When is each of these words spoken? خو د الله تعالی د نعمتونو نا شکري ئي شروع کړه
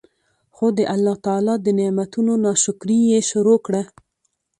خو 0.55 0.65
د 0.77 0.79
الله 0.95 1.15
تعالی 1.25 1.55
د 1.61 1.67
نعمتونو 1.79 2.33
نا 2.43 2.51
شکري 2.63 2.99
ئي 3.11 3.19
شروع 3.31 3.57
کړه 3.65 3.81